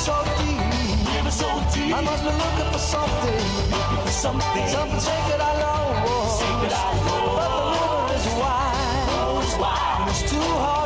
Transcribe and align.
so 0.00 0.16
deep, 0.38 1.30
so 1.30 1.48
deep. 1.74 1.94
I 1.94 2.00
must 2.00 2.22
be 2.24 2.30
looking 2.30 2.72
for 2.72 2.78
something, 2.78 3.44
looking 3.70 4.02
for 4.06 4.10
something, 4.10 4.68
something 4.68 5.00
sacred 5.00 5.40
I 5.40 5.52
know, 5.60 5.80
sacred 6.40 6.72
I 6.72 6.92
know. 7.04 7.36
But 7.36 7.50
the 7.52 7.64
river 7.76 8.14
is 8.16 8.26
wide, 8.40 9.08
oh, 9.20 9.40
it's 9.44 9.56
wide, 9.58 9.96
and 10.00 10.10
it's 10.10 10.22
too 10.32 10.50
hard 10.64 10.79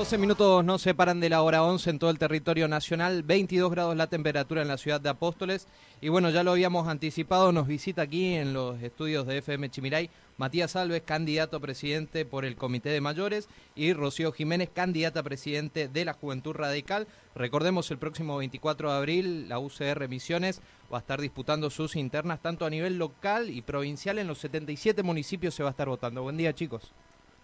12 0.00 0.16
minutos 0.16 0.64
nos 0.64 0.80
separan 0.80 1.20
de 1.20 1.28
la 1.28 1.42
hora 1.42 1.62
11 1.62 1.90
en 1.90 1.98
todo 1.98 2.08
el 2.08 2.18
territorio 2.18 2.66
nacional, 2.68 3.22
22 3.22 3.70
grados 3.70 3.94
la 3.94 4.06
temperatura 4.06 4.62
en 4.62 4.68
la 4.68 4.78
ciudad 4.78 4.98
de 4.98 5.10
Apóstoles. 5.10 5.66
Y 6.00 6.08
bueno, 6.08 6.30
ya 6.30 6.42
lo 6.42 6.52
habíamos 6.52 6.88
anticipado, 6.88 7.52
nos 7.52 7.66
visita 7.66 8.00
aquí 8.00 8.32
en 8.32 8.54
los 8.54 8.82
estudios 8.82 9.26
de 9.26 9.36
FM 9.36 9.68
Chimiray 9.68 10.08
Matías 10.38 10.74
Alves, 10.74 11.02
candidato 11.02 11.58
a 11.58 11.60
presidente 11.60 12.24
por 12.24 12.46
el 12.46 12.56
Comité 12.56 12.88
de 12.88 13.02
Mayores, 13.02 13.46
y 13.74 13.92
Rocío 13.92 14.32
Jiménez, 14.32 14.70
candidata 14.72 15.20
a 15.20 15.22
presidente 15.22 15.86
de 15.86 16.04
la 16.06 16.14
Juventud 16.14 16.54
Radical. 16.54 17.06
Recordemos, 17.34 17.90
el 17.90 17.98
próximo 17.98 18.38
24 18.38 18.90
de 18.90 18.96
abril 18.96 19.48
la 19.50 19.58
UCR 19.58 20.08
Misiones 20.08 20.62
va 20.90 20.96
a 20.96 21.00
estar 21.00 21.20
disputando 21.20 21.68
sus 21.68 21.94
internas 21.94 22.40
tanto 22.40 22.64
a 22.64 22.70
nivel 22.70 22.96
local 22.96 23.50
y 23.50 23.60
provincial. 23.60 24.18
En 24.18 24.28
los 24.28 24.38
77 24.38 25.02
municipios 25.02 25.54
se 25.54 25.62
va 25.62 25.68
a 25.68 25.72
estar 25.72 25.90
votando. 25.90 26.22
Buen 26.22 26.38
día, 26.38 26.54
chicos. 26.54 26.90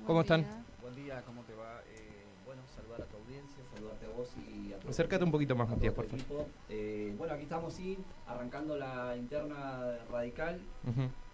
¿Cómo 0.06 0.22
están? 0.22 0.46
Buen 0.80 0.94
día, 0.94 1.22
¿cómo 1.26 1.42
te 1.42 1.55
Acércate 4.88 5.24
un 5.24 5.30
poquito 5.30 5.56
más, 5.56 5.68
Matías, 5.68 5.92
por 5.92 6.06
favor. 6.06 6.46
Eh, 6.68 7.14
bueno, 7.18 7.34
aquí 7.34 7.42
estamos 7.42 7.72
sí, 7.72 7.98
arrancando 8.26 8.76
la 8.76 9.16
interna 9.16 9.98
radical 10.10 10.60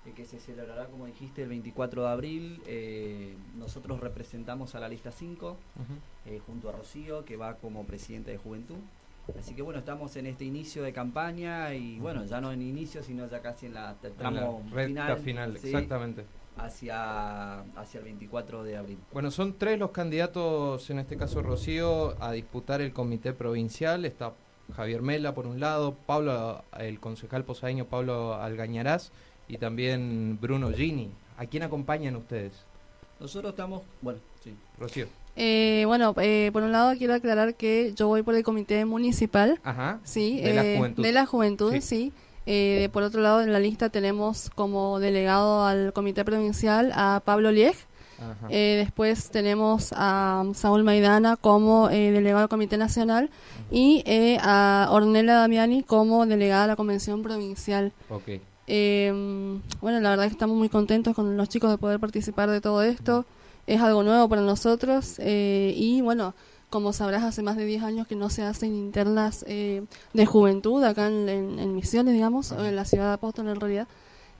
eh, 0.06 0.12
que 0.14 0.24
se 0.24 0.38
celebrará, 0.38 0.86
como 0.86 1.06
dijiste, 1.06 1.42
el 1.42 1.48
24 1.48 2.02
de 2.02 2.08
abril. 2.08 2.62
Eh, 2.66 3.36
nosotros 3.56 4.00
representamos 4.00 4.74
a 4.74 4.80
la 4.80 4.88
lista 4.88 5.12
5 5.12 5.50
Ujú. 5.50 5.56
eh, 6.26 6.40
junto 6.46 6.68
a 6.68 6.72
Rocío, 6.72 7.24
que 7.24 7.36
va 7.36 7.56
como 7.56 7.84
presidenta 7.84 8.30
de 8.30 8.38
Juventud. 8.38 8.78
Así 9.38 9.54
que 9.54 9.62
bueno, 9.62 9.78
estamos 9.78 10.16
en 10.16 10.26
este 10.26 10.44
inicio 10.44 10.82
de 10.82 10.92
campaña 10.92 11.74
y 11.74 12.00
bueno, 12.00 12.24
ya 12.24 12.40
no 12.40 12.50
en 12.50 12.60
inicio, 12.60 13.04
sino 13.04 13.28
ya 13.28 13.40
casi 13.40 13.66
en 13.66 13.74
la 13.74 13.94
En 14.02 14.14
tramo 14.16 14.62
la 14.68 14.74
recta 14.74 15.16
final, 15.16 15.18
final, 15.18 15.58
sí, 15.58 15.68
exactamente. 15.68 16.24
Hacia, 16.56 17.60
hacia 17.76 17.98
el 17.98 18.04
24 18.04 18.62
de 18.64 18.76
abril. 18.76 18.98
Bueno, 19.12 19.30
son 19.30 19.54
tres 19.58 19.78
los 19.78 19.90
candidatos, 19.90 20.88
en 20.90 20.98
este 20.98 21.16
caso 21.16 21.42
Rocío, 21.42 22.14
a 22.22 22.32
disputar 22.32 22.80
el 22.80 22.92
comité 22.92 23.32
provincial. 23.32 24.04
Está 24.04 24.32
Javier 24.76 25.02
Mela 25.02 25.34
por 25.34 25.46
un 25.46 25.60
lado, 25.60 25.94
Pablo, 26.06 26.62
el 26.78 27.00
concejal 27.00 27.44
posadeño 27.44 27.86
Pablo 27.86 28.34
Algañarás 28.34 29.12
y 29.48 29.58
también 29.58 30.38
Bruno 30.40 30.70
Gini. 30.70 31.10
¿A 31.36 31.46
quién 31.46 31.62
acompañan 31.62 32.16
ustedes? 32.16 32.52
Nosotros 33.18 33.50
estamos, 33.52 33.82
bueno, 34.00 34.20
sí. 34.42 34.54
Rocío. 34.78 35.06
Eh, 35.34 35.84
bueno, 35.86 36.14
eh, 36.20 36.50
por 36.52 36.62
un 36.62 36.72
lado 36.72 36.94
quiero 36.98 37.14
aclarar 37.14 37.54
que 37.54 37.94
yo 37.94 38.06
voy 38.08 38.22
por 38.22 38.34
el 38.34 38.42
comité 38.42 38.84
municipal, 38.84 39.58
Ajá. 39.64 39.98
sí, 40.04 40.40
De 40.40 40.52
la 40.52 40.64
eh, 40.64 40.76
juventud. 40.76 41.02
de 41.02 41.12
la 41.12 41.24
juventud, 41.26 41.72
Sí. 41.72 41.80
sí. 41.80 42.12
Eh, 42.46 42.88
por 42.92 43.02
otro 43.02 43.20
lado, 43.20 43.42
en 43.42 43.52
la 43.52 43.60
lista 43.60 43.88
tenemos 43.88 44.50
como 44.50 44.98
delegado 44.98 45.64
al 45.64 45.92
comité 45.92 46.24
provincial 46.24 46.92
a 46.94 47.22
Pablo 47.24 47.52
Lieg. 47.52 47.74
Ajá. 48.18 48.46
Eh, 48.50 48.76
después 48.84 49.30
tenemos 49.30 49.92
a 49.96 50.44
Saúl 50.54 50.84
Maidana 50.84 51.36
como 51.36 51.90
eh, 51.90 52.12
delegado 52.12 52.44
al 52.44 52.48
comité 52.48 52.76
nacional 52.76 53.30
y 53.70 54.02
eh, 54.06 54.38
a 54.42 54.88
Ornella 54.90 55.34
Damiani 55.34 55.82
como 55.82 56.24
delegada 56.26 56.64
a 56.64 56.66
la 56.68 56.76
convención 56.76 57.22
provincial. 57.22 57.92
Eh, 58.68 59.12
bueno, 59.80 60.00
la 60.00 60.10
verdad 60.10 60.26
que 60.26 60.32
estamos 60.32 60.56
muy 60.56 60.68
contentos 60.68 61.14
con 61.16 61.36
los 61.36 61.48
chicos 61.48 61.70
de 61.70 61.78
poder 61.78 61.98
participar 61.98 62.48
de 62.50 62.60
todo 62.60 62.82
esto. 62.82 63.24
Es 63.66 63.80
algo 63.80 64.02
nuevo 64.02 64.28
para 64.28 64.42
nosotros 64.42 65.16
eh, 65.18 65.72
y 65.76 66.00
bueno, 66.00 66.34
como 66.72 66.94
sabrás, 66.94 67.22
hace 67.22 67.42
más 67.42 67.58
de 67.58 67.66
10 67.66 67.82
años 67.82 68.06
que 68.06 68.16
no 68.16 68.30
se 68.30 68.42
hacen 68.42 68.74
internas 68.74 69.44
eh, 69.46 69.82
de 70.14 70.26
juventud 70.26 70.82
acá 70.82 71.06
en, 71.06 71.74
Misiones, 71.74 72.14
digamos, 72.14 72.50
o 72.50 72.64
en 72.64 72.74
la 72.74 72.86
ciudad 72.86 73.08
de 73.08 73.12
Apóstol 73.12 73.48
en 73.48 73.60
realidad. 73.60 73.86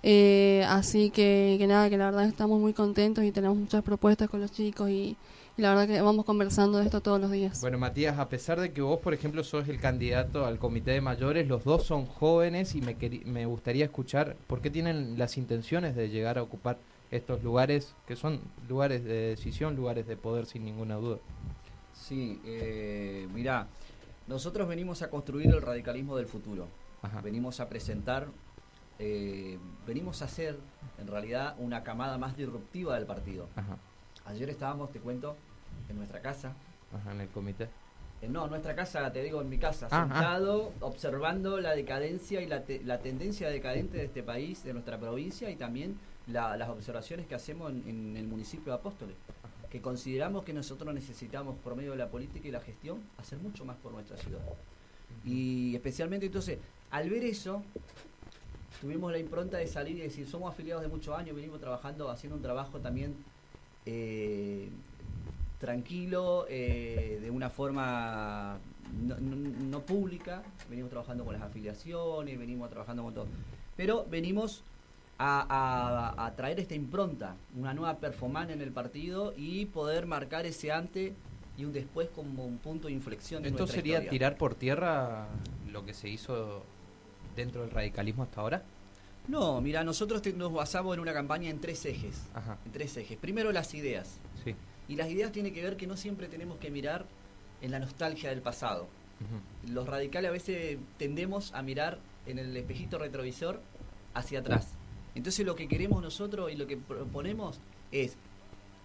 Eh, 0.03 0.65
así 0.67 1.11
que, 1.11 1.57
que 1.59 1.67
nada, 1.67 1.91
que 1.91 1.99
la 1.99 2.07
verdad 2.07 2.25
estamos 2.25 2.59
muy 2.59 2.73
contentos 2.73 3.23
y 3.23 3.33
tenemos 3.33 3.59
muchas 3.59 3.85
propuestas 3.85 4.31
con 4.31 4.41
los 4.41 4.51
chicos 4.51 4.89
y, 4.89 5.15
y 5.59 5.63
la 5.63 5.75
verdad 5.75 5.87
que 5.87 6.01
vamos 6.01 6.25
conversando 6.25 6.79
de 6.79 6.87
esto 6.87 7.03
todos 7.03 7.21
los 7.21 7.31
días. 7.31 7.61
Bueno, 7.61 7.77
Matías, 7.77 8.19
a 8.19 8.31
pesar 8.31 8.59
de 8.59 8.73
que 8.73 8.81
vos, 8.81 8.99
por 9.01 9.13
ejemplo, 9.13 9.45
sos 9.45 9.69
el 9.69 9.79
candidato 9.79 10.47
al 10.47 10.59
comité 10.59 10.93
de 10.93 11.03
mayores, 11.03 11.47
los 11.47 11.65
dos 11.65 11.85
son 11.85 12.07
jóvenes 12.07 12.75
y 12.75 12.81
me, 12.81 12.97
me 13.27 13.45
gustaría 13.45 13.85
escuchar 13.85 14.37
por 14.47 14.63
qué 14.63 14.71
tienen 14.71 15.19
las 15.19 15.37
intenciones 15.37 15.95
de 15.95 16.09
llegar 16.09 16.39
a 16.39 16.43
ocupar 16.43 16.79
estos 17.11 17.43
lugares, 17.43 17.95
que 18.07 18.17
son 18.17 18.41
lugares 18.71 19.05
de 19.05 19.29
decisión, 19.29 19.77
lugares 19.77 20.07
de 20.07 20.17
poder 20.17 20.47
sin 20.47 20.65
ninguna 20.65 20.95
duda. 20.95 21.19
Sí, 22.03 22.41
eh, 22.45 23.29
mirá, 23.33 23.69
nosotros 24.27 24.67
venimos 24.67 25.03
a 25.03 25.09
construir 25.11 25.47
el 25.47 25.63
radicalismo 25.63 26.17
del 26.17 26.27
futuro. 26.27 26.67
Ajá. 27.01 27.21
Venimos 27.21 27.61
a 27.61 27.69
presentar, 27.69 28.27
eh, 28.99 29.57
venimos 29.87 30.21
a 30.23 30.25
hacer, 30.25 30.59
en 30.99 31.07
realidad, 31.07 31.55
una 31.59 31.85
camada 31.85 32.19
más 32.19 32.37
disruptiva 32.37 32.97
del 32.97 33.07
partido. 33.07 33.49
Ajá, 33.55 33.77
Ayer 34.25 34.51
estábamos, 34.51 34.91
te 34.91 34.99
cuento, 34.99 35.37
en 35.89 35.97
nuestra 35.97 36.21
casa. 36.21 36.55
ajá, 36.93 37.13
en 37.13 37.21
el 37.21 37.29
comité. 37.29 37.69
Eh, 38.21 38.29
no, 38.29 38.45
en 38.45 38.51
nuestra 38.51 38.75
casa, 38.75 39.11
te 39.13 39.23
digo, 39.23 39.41
en 39.41 39.49
mi 39.49 39.59
casa, 39.59 39.87
Ah, 39.91 40.07
ah. 40.11 40.15
sentado, 40.15 40.73
observando 40.81 41.61
la 41.61 41.75
decadencia 41.75 42.41
y 42.41 42.47
la, 42.47 42.65
te- 42.65 42.83
la 42.85 42.99
tendencia 42.99 43.49
decadente 43.49 43.99
de 43.99 44.05
este 44.07 44.23
país, 44.25 44.63
de 44.65 44.73
nuestra 44.73 44.99
provincia 44.99 45.51
y 45.51 45.57
también 45.57 45.99
la- 46.27 46.57
las 46.57 46.69
observaciones 46.69 47.27
que 47.27 47.35
hacemos 47.37 47.71
en, 47.73 47.89
en 47.89 48.17
el 48.17 48.27
municipio 48.29 48.73
de 48.73 48.79
Apóstoles. 48.79 49.17
Que 49.73 49.81
consideramos 49.81 50.45
que 50.45 50.53
nosotros 50.53 50.93
necesitamos, 50.95 51.57
por 51.65 51.75
medio 51.75 51.93
de 51.93 51.97
la 51.97 52.11
política 52.11 52.47
y 52.47 52.51
la 52.51 52.61
gestión, 52.61 53.01
hacer 53.19 53.39
mucho 53.39 53.65
más 53.65 53.77
por 53.79 53.91
nuestra 53.93 54.19
ciudad. 54.19 54.43
Y 55.25 55.75
especialmente 55.75 56.27
entonces, 56.27 56.59
al 56.91 57.09
ver 57.09 57.25
eso, 57.25 57.63
tuvimos 58.83 59.11
la 59.11 59.19
impronta 59.19 59.57
de 59.57 59.67
salir 59.67 59.97
y 59.97 60.01
decir, 60.03 60.27
somos 60.29 60.53
afiliados 60.53 60.83
de 60.83 60.89
muchos 60.89 61.17
años, 61.17 61.35
venimos 61.35 61.59
trabajando, 61.59 62.11
haciendo 62.11 62.37
un 62.37 62.43
trabajo 62.43 62.81
también 62.81 63.15
eh, 63.87 64.69
tranquilo, 65.59 66.45
eh, 66.51 67.19
de 67.23 67.31
una 67.31 67.49
forma 67.49 68.59
no, 69.07 69.17
no- 69.19 69.37
no 69.37 69.81
pública, 69.81 70.43
venimos 70.69 70.91
trabajando 70.91 71.25
con 71.25 71.33
las 71.33 71.43
afiliaciones, 71.43 72.39
venimos 72.39 72.69
trabajando 72.69 73.05
con 73.05 73.15
todo. 73.15 73.27
Pero 73.77 74.05
venimos 74.11 74.63
a, 75.19 76.15
a- 76.17 76.27
a 76.27 76.35
traer 76.37 76.59
esta 76.61 76.75
impronta, 76.75 77.37
una 77.57 77.75
nueva 77.75 77.99
performance 77.99 78.51
en 78.53 78.61
el 78.61 78.73
partido 78.73 79.33
y 79.37 79.67
poder 79.67 80.07
marcar 80.07 80.47
ese 80.47 80.73
antes 80.73 81.13
y 81.57 81.65
un 81.65 81.73
después 81.73 82.09
como 82.15 82.45
un 82.45 82.59
punto 82.59 82.89
de 82.89 82.95
inflexión. 82.95 83.45
¿Esto 83.45 83.67
sería 83.67 83.95
historia. 83.95 84.11
tirar 84.11 84.37
por 84.37 84.55
tierra 84.55 85.27
lo 85.71 85.85
que 85.85 85.95
se 85.95 86.09
hizo 86.09 86.65
dentro 87.37 87.63
del 87.63 87.71
radicalismo 87.71 88.23
hasta 88.25 88.41
ahora? 88.41 88.63
No, 89.29 89.61
mira, 89.61 89.85
nosotros 89.85 90.21
te- 90.23 90.33
nos 90.33 90.53
basamos 90.53 90.95
en 90.95 91.01
una 91.01 91.13
campaña 91.13 91.49
en 91.51 91.61
tres 91.61 91.85
ejes. 91.87 92.23
Ajá, 92.35 92.59
En 92.67 92.73
tres 92.73 92.97
ejes. 92.97 93.17
Primero 93.19 93.53
las 93.53 93.75
ideas. 93.75 94.19
sí. 94.45 94.55
Y 94.89 94.97
las 94.97 95.09
ideas 95.09 95.31
tienen 95.31 95.55
que 95.55 95.63
ver 95.63 95.77
que 95.77 95.87
no 95.87 95.97
siempre 95.97 96.27
tenemos 96.27 96.59
que 96.59 96.69
mirar 96.71 97.07
en 97.63 97.71
la 97.71 97.79
nostalgia 97.79 98.31
del 98.31 98.43
pasado. 98.43 98.89
Los 99.71 99.87
radicales 99.87 100.29
a 100.29 100.33
veces 100.33 100.77
tendemos 100.99 101.55
a 101.55 101.63
mirar 101.63 101.99
en 102.27 102.41
el 102.41 102.55
espejito 102.57 102.99
retrovisor 102.99 103.61
hacia 104.13 104.41
atrás. 104.41 104.75
Entonces 105.15 105.45
lo 105.45 105.55
que 105.55 105.69
queremos 105.69 106.03
nosotros 106.03 106.51
y 106.53 106.57
lo 106.57 106.67
que 106.67 106.77
proponemos 106.77 107.59
es 107.91 108.17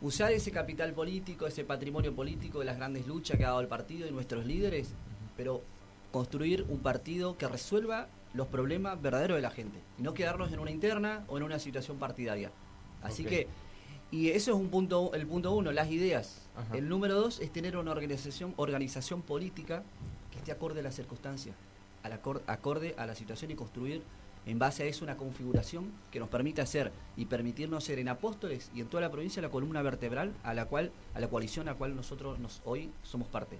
usar 0.01 0.31
ese 0.31 0.51
capital 0.51 0.93
político, 0.93 1.47
ese 1.47 1.63
patrimonio 1.63 2.13
político 2.13 2.59
de 2.59 2.65
las 2.65 2.77
grandes 2.77 3.07
luchas 3.07 3.37
que 3.37 3.45
ha 3.45 3.49
dado 3.49 3.61
el 3.61 3.67
partido 3.67 4.07
y 4.07 4.11
nuestros 4.11 4.45
líderes, 4.45 4.89
pero 5.35 5.63
construir 6.11 6.65
un 6.69 6.79
partido 6.79 7.37
que 7.37 7.47
resuelva 7.47 8.07
los 8.33 8.47
problemas 8.47 9.01
verdaderos 9.01 9.37
de 9.37 9.41
la 9.41 9.49
gente 9.49 9.79
y 9.97 10.01
no 10.03 10.13
quedarnos 10.13 10.51
en 10.51 10.59
una 10.59 10.71
interna 10.71 11.23
o 11.27 11.37
en 11.37 11.43
una 11.43 11.59
situación 11.59 11.97
partidaria. 11.97 12.51
Así 13.01 13.23
que, 13.23 13.47
y 14.11 14.29
eso 14.29 14.51
es 14.51 14.57
un 14.57 14.69
punto, 14.69 15.13
el 15.13 15.25
punto 15.25 15.53
uno, 15.53 15.71
las 15.71 15.89
ideas. 15.89 16.41
Ajá. 16.55 16.77
El 16.77 16.89
número 16.89 17.15
dos 17.15 17.39
es 17.39 17.51
tener 17.51 17.77
una 17.77 17.91
organización, 17.91 18.53
organización 18.57 19.21
política 19.21 19.83
que 20.31 20.39
esté 20.39 20.51
acorde 20.51 20.81
a 20.81 20.83
las 20.83 20.95
circunstancias, 20.95 21.55
al 22.03 22.13
acor- 22.21 22.41
acorde 22.47 22.95
a 22.97 23.05
la 23.05 23.15
situación 23.15 23.51
y 23.51 23.55
construir 23.55 24.01
en 24.47 24.57
base 24.59 24.83
a 24.83 24.85
eso 24.87 25.03
una 25.03 25.17
configuración 25.17 25.91
que 26.11 26.19
nos 26.19 26.29
permita 26.29 26.65
ser 26.65 26.91
y 27.15 27.25
permitirnos 27.25 27.83
ser 27.83 27.99
en 27.99 28.07
Apóstoles 28.07 28.71
y 28.73 28.81
en 28.81 28.87
toda 28.87 29.01
la 29.01 29.11
provincia 29.11 29.41
la 29.41 29.49
columna 29.49 29.81
vertebral 29.81 30.31
a 30.43 30.53
la 30.53 30.65
cual 30.65 30.91
a 31.13 31.19
la 31.19 31.27
coalición 31.27 31.67
a 31.67 31.73
la 31.73 31.77
cual 31.77 31.95
nosotros 31.95 32.39
nos, 32.39 32.61
hoy 32.65 32.89
somos 33.03 33.27
parte, 33.27 33.57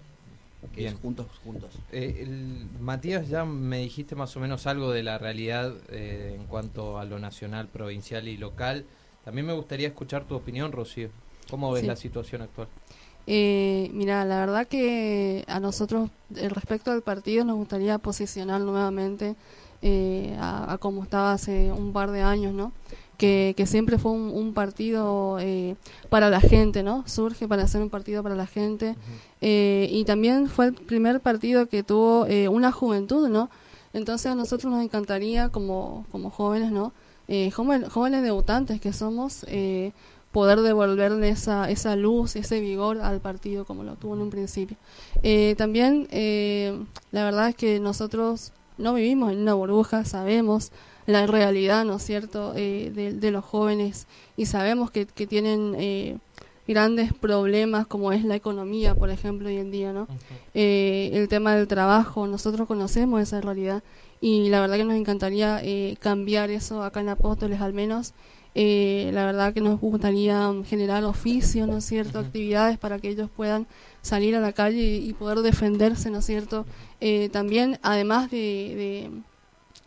que 0.74 0.82
Bien. 0.82 0.94
es 0.94 1.00
juntos 1.00 1.28
juntos. 1.44 1.72
Eh, 1.92 2.20
el- 2.22 2.68
Matías, 2.80 3.28
ya 3.28 3.44
me 3.46 3.80
dijiste 3.80 4.16
más 4.16 4.36
o 4.38 4.40
menos 4.40 4.66
algo 4.66 4.92
de 4.92 5.04
la 5.04 5.18
realidad 5.18 5.74
eh, 5.90 6.36
en 6.40 6.48
cuanto 6.48 6.98
a 6.98 7.06
lo 7.06 7.20
nacional, 7.20 7.68
provincial 7.68 8.28
y 8.28 8.38
local. 8.38 8.86
También 9.26 9.46
me 9.46 9.54
gustaría 9.54 9.88
escuchar 9.90 10.24
tu 10.26 10.36
opinión, 10.36 10.72
Rocío. 10.72 11.10
¿Cómo 11.50 11.72
ves 11.72 11.82
Sí. 11.82 11.88
la 11.88 11.96
situación 11.98 12.42
actual? 12.44 12.68
Eh, 13.30 13.90
mira, 13.94 14.24
la 14.24 14.40
verdad 14.40 14.68
que 14.68 15.44
a 15.48 15.60
nosotros, 15.60 16.10
el 16.36 16.50
respecto 16.50 16.92
al 16.92 17.02
partido, 17.02 17.44
nos 17.44 17.58
gustaría 17.58 17.98
posicionar 17.98 18.62
nuevamente 18.62 19.36
eh, 19.82 20.36
a, 20.40 20.74
a, 20.74 20.78
como 20.78 21.04
estaba 21.04 21.34
hace 21.34 21.72
un 21.72 21.94
par 21.94 22.12
de 22.12 22.22
años, 22.22 22.54
¿no? 22.54 22.72
Que, 23.18 23.56
que 23.58 23.66
siempre 23.66 23.98
fue 23.98 24.12
un, 24.12 24.30
un 24.30 24.54
partido 24.54 25.38
eh, 25.40 25.76
para 26.10 26.30
la 26.30 26.40
gente, 26.40 26.84
¿no? 26.84 27.04
Surge 27.08 27.48
para 27.48 27.68
ser 27.68 27.82
un 27.82 27.90
partido 27.90 28.22
para 28.22 28.36
la 28.36 28.46
gente. 28.46 28.96
eh, 29.42 29.90
y 29.92 30.04
también 30.06 30.48
fue 30.48 30.68
el 30.68 30.74
primer 30.74 31.20
partido 31.20 31.68
que 31.68 31.82
tuvo 31.84 32.26
eh, 32.28 32.48
una 32.48 32.72
juventud, 32.72 33.28
¿no? 33.30 33.50
Entonces 33.94 34.28
a 34.32 34.36
nosotros 34.36 34.72
nos 34.72 34.84
encantaría, 34.84 35.50
como, 35.50 36.06
como 36.12 36.30
jóvenes, 36.30 36.72
¿no? 36.72 36.92
Eh, 37.28 37.50
jóvenes, 37.52 37.90
jóvenes 37.90 38.22
debutantes 38.22 38.80
que 38.80 38.94
somos, 38.94 39.46
eh, 39.48 39.94
poder 40.32 40.60
devolverle 40.62 41.30
esa, 41.30 41.70
esa 41.72 41.96
luz, 41.96 42.36
ese 42.36 42.60
vigor 42.60 43.00
al 43.02 43.20
partido 43.22 43.66
como 43.66 43.84
lo 43.84 43.96
tuvo 43.96 44.14
en 44.14 44.22
un 44.22 44.30
principio. 44.30 44.78
Eh, 45.24 45.56
también, 45.58 46.08
eh, 46.12 46.78
la 47.12 47.24
verdad 47.24 47.50
es 47.50 47.56
que 47.56 47.80
nosotros 47.80 48.52
no 48.78 48.94
vivimos 48.94 49.32
en 49.32 49.40
una 49.40 49.54
burbuja, 49.54 50.06
sabemos 50.06 50.72
la 51.06 51.26
realidad, 51.26 51.86
¿no 51.86 51.96
es 51.96 52.04
cierto?, 52.04 52.54
eh, 52.56 52.92
de, 52.94 53.14
de, 53.14 53.32
los 53.32 53.46
jóvenes 53.46 54.08
y 54.36 54.46
sabemos 54.46 54.92
que, 54.92 55.06
que 55.06 55.26
tienen 55.26 55.74
eh, 55.78 56.18
grandes 56.68 57.14
problemas 57.14 57.88
como 57.88 58.12
es 58.12 58.24
la 58.24 58.36
economía, 58.36 58.94
por 58.94 59.10
ejemplo, 59.10 59.48
hoy 59.48 59.58
en 59.58 59.72
día, 59.72 59.94
¿no? 59.94 60.08
Eh, 60.54 61.12
el 61.14 61.28
tema 61.30 61.56
del 61.56 61.68
trabajo, 61.68 62.28
nosotros 62.28 62.68
conocemos 62.68 63.22
esa 63.22 63.40
realidad 63.40 63.84
y 64.20 64.50
la 64.50 64.60
verdad 64.60 64.76
que 64.76 64.84
nos 64.84 64.96
encantaría 64.96 65.62
eh, 65.64 65.96
cambiar 66.00 66.50
eso 66.50 66.84
acá 66.84 67.00
en 67.00 67.10
Apóstoles 67.10 67.62
al 67.62 67.74
menos. 67.74 68.14
Eh, 68.60 69.12
la 69.14 69.24
verdad 69.26 69.54
que 69.54 69.62
nos 69.62 69.80
gustaría 69.80 70.52
generar 70.66 71.04
oficios, 71.04 71.68
¿no 71.68 71.78
es 71.78 71.86
cierto?, 71.86 72.18
uh 72.18 72.22
-huh. 72.22 72.26
actividades 72.26 72.80
para 72.80 72.98
que 72.98 73.10
ellos 73.10 73.30
puedan 73.30 73.68
salir 74.02 74.36
a 74.36 74.40
la 74.40 74.52
calle 74.52 74.82
y, 74.82 75.10
y 75.10 75.14
poder 75.14 75.40
defenderse, 75.40 76.10
¿no 76.10 76.20
es 76.20 76.26
cierto? 76.26 76.66
Eh, 77.00 77.30
también, 77.30 77.78
además 77.84 78.32
de, 78.32 78.38
de 78.38 79.12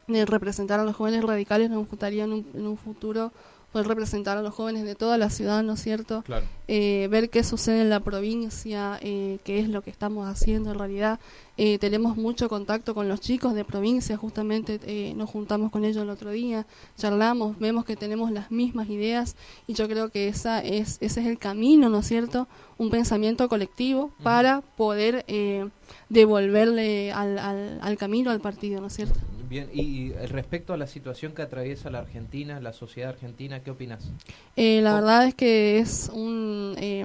de 0.07 0.27
representar 0.27 0.81
a 0.81 0.85
los 0.85 0.97
jóvenes 0.97 1.23
radicales, 1.23 1.71
nos 1.71 1.89
gustaría 1.89 2.25
en 2.25 2.33
un, 2.33 2.47
en 2.55 2.67
un 2.67 2.77
futuro 2.77 3.33
poder 3.73 3.87
representar 3.87 4.37
a 4.37 4.43
los 4.43 4.55
jóvenes 4.55 4.85
de 4.85 4.95
toda 4.95 5.17
la 5.19 5.31
ciudad, 5.31 5.63
¿no 5.63 5.75
es 5.75 5.83
cierto? 5.83 6.23
Claro. 6.23 6.45
Eh, 6.69 7.09
ver 7.11 7.31
qué 7.31 7.45
sucede 7.45 7.83
en 7.83 7.91
la 7.91 8.01
provincia, 8.01 8.99
eh, 9.03 9.39
qué 9.45 9.61
es 9.61 9.69
lo 9.69 9.83
que 9.83 9.91
estamos 9.91 10.29
haciendo 10.29 10.73
en 10.73 10.79
realidad. 10.79 11.19
Eh, 11.57 11.79
tenemos 11.79 12.17
mucho 12.17 12.49
contacto 12.49 12.95
con 12.95 13.09
los 13.09 13.21
chicos 13.21 13.55
de 13.55 13.65
provincia, 13.65 14.17
justamente 14.17 14.81
eh, 14.87 15.13
nos 15.15 15.29
juntamos 15.29 15.71
con 15.71 15.85
ellos 15.85 16.03
el 16.03 16.11
otro 16.11 16.31
día, 16.31 16.67
charlamos, 16.97 17.59
vemos 17.59 17.85
que 17.85 17.97
tenemos 17.97 18.31
las 18.31 18.51
mismas 18.51 18.89
ideas 18.89 19.37
y 19.67 19.75
yo 19.75 19.87
creo 19.87 20.09
que 20.09 20.29
esa 20.29 20.61
es, 20.61 20.97
ese 21.01 21.21
es 21.21 21.27
el 21.27 21.39
camino, 21.39 21.91
¿no 21.91 21.99
es 21.99 22.07
cierto? 22.07 22.49
Un 22.79 22.89
pensamiento 22.89 23.49
colectivo 23.49 24.05
uh 24.05 24.09
-huh. 24.09 24.23
para 24.23 24.63
poder 24.63 25.25
eh, 25.29 25.69
devolverle 26.09 27.13
al, 27.13 27.39
al, 27.39 27.79
al 27.83 27.97
camino 27.99 28.31
al 28.31 28.41
partido, 28.41 28.81
¿no 28.81 28.87
es 28.87 28.95
cierto? 28.95 29.21
Bien, 29.51 29.69
y 29.73 30.13
respecto 30.13 30.73
a 30.73 30.77
la 30.77 30.87
situación 30.87 31.33
que 31.35 31.43
atraviesa 31.43 31.91
la 31.91 31.99
Argentina, 31.99 32.61
la 32.61 32.73
sociedad 32.73 33.11
argentina, 33.11 33.59
¿qué 33.65 33.73
opinas? 33.73 34.09
Eh, 34.55 34.81
la 34.81 34.93
oh. 34.93 34.95
verdad 34.95 35.27
es 35.27 35.35
que 35.35 35.81
es 35.81 36.09
un, 36.15 36.77
eh, 36.79 37.05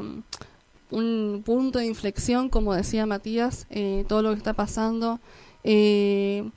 un 0.91 1.41
punto 1.43 1.79
de 1.79 1.87
inflexión, 1.87 2.49
como 2.49 2.75
decía 2.75 3.07
Matías, 3.07 3.65
eh, 3.71 4.05
todo 4.07 4.21
lo 4.21 4.29
que 4.29 4.37
está 4.37 4.53
pasando. 4.53 5.19
el 5.63 6.51